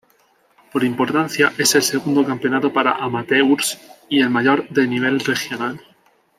[0.71, 5.79] Por importancia, es el segundo campeonato para amateurs y el mayor de nivel regional.